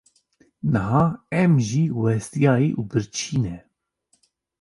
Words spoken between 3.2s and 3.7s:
ne.